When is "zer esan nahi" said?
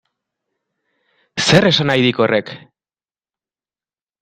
1.49-2.05